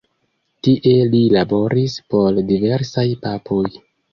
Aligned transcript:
Tie 0.67 0.93
li 1.11 1.19
laboris 1.35 1.99
por 2.15 2.43
diversaj 2.49 3.05
papoj. 3.29 3.65